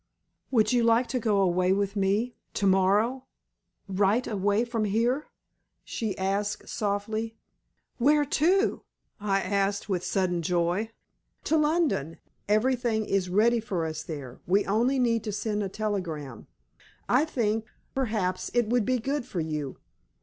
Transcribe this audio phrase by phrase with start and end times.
[0.49, 3.25] "Would you like to go away with me to morrow
[3.87, 5.27] right away from here?"
[5.83, 7.37] she asked, softly.
[7.99, 8.81] "Where to?"
[9.19, 10.89] I asked, with sudden joy.
[11.43, 12.17] "To London.
[12.49, 16.47] Everything is ready for us there; we only need to send a telegram.
[17.07, 19.77] I think perhaps it would be good for you."